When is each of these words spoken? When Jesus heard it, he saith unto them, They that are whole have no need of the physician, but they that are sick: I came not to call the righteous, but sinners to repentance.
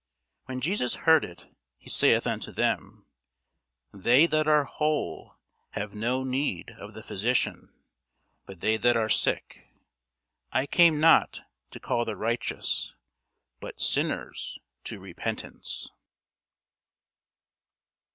When 0.45 0.61
Jesus 0.61 0.95
heard 1.05 1.23
it, 1.23 1.45
he 1.77 1.87
saith 1.87 2.25
unto 2.25 2.51
them, 2.51 3.05
They 3.93 4.25
that 4.25 4.47
are 4.47 4.63
whole 4.63 5.37
have 5.73 5.93
no 5.93 6.23
need 6.23 6.71
of 6.79 6.95
the 6.95 7.03
physician, 7.03 7.71
but 8.47 8.61
they 8.61 8.77
that 8.77 8.97
are 8.97 9.09
sick: 9.09 9.67
I 10.51 10.65
came 10.65 10.99
not 10.99 11.41
to 11.69 11.79
call 11.79 12.03
the 12.03 12.15
righteous, 12.15 12.95
but 13.59 13.79
sinners 13.79 14.57
to 14.85 14.99
repentance. 14.99 15.91